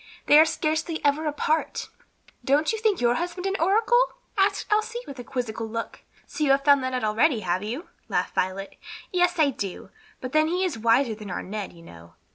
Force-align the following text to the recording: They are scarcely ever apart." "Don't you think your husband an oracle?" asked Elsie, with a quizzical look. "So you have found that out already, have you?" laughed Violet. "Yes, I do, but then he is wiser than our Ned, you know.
They 0.25 0.39
are 0.39 0.45
scarcely 0.45 0.99
ever 1.05 1.27
apart." 1.27 1.89
"Don't 2.43 2.73
you 2.73 2.79
think 2.79 2.99
your 2.99 3.13
husband 3.13 3.45
an 3.45 3.55
oracle?" 3.59 4.03
asked 4.35 4.65
Elsie, 4.71 5.03
with 5.05 5.19
a 5.19 5.23
quizzical 5.23 5.67
look. 5.67 6.01
"So 6.25 6.43
you 6.43 6.49
have 6.49 6.63
found 6.63 6.83
that 6.83 6.95
out 6.95 7.03
already, 7.03 7.41
have 7.41 7.61
you?" 7.61 7.87
laughed 8.09 8.33
Violet. 8.33 8.77
"Yes, 9.11 9.37
I 9.37 9.51
do, 9.51 9.91
but 10.19 10.31
then 10.31 10.47
he 10.47 10.65
is 10.65 10.75
wiser 10.79 11.13
than 11.13 11.29
our 11.29 11.43
Ned, 11.43 11.71
you 11.71 11.83
know. 11.83 12.15